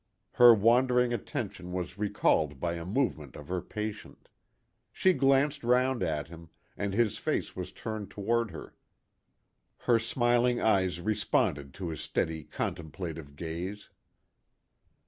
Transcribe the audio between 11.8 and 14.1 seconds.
his steady, contemplative gaze.